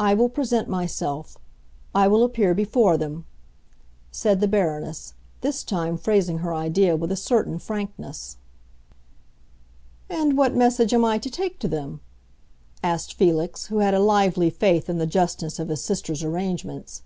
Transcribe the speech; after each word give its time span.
I 0.00 0.14
will 0.14 0.30
present 0.30 0.66
myself—I 0.66 2.08
will 2.08 2.24
appear 2.24 2.54
before 2.54 2.96
them!" 2.96 3.26
said 4.10 4.40
the 4.40 4.48
Baroness, 4.48 5.12
this 5.42 5.62
time 5.62 5.98
phrasing 5.98 6.38
her 6.38 6.54
idea 6.54 6.96
with 6.96 7.12
a 7.12 7.16
certain 7.18 7.58
frankness. 7.58 8.38
"And 10.08 10.38
what 10.38 10.54
message 10.54 10.94
am 10.94 11.04
I 11.04 11.18
to 11.18 11.28
take 11.28 11.58
to 11.58 11.68
them?" 11.68 12.00
asked 12.82 13.12
Felix, 13.12 13.66
who 13.66 13.80
had 13.80 13.92
a 13.92 14.00
lively 14.00 14.48
faith 14.48 14.88
in 14.88 14.96
the 14.96 15.06
justness 15.06 15.58
of 15.58 15.68
his 15.68 15.82
sister's 15.84 16.24
arrangements. 16.24 17.02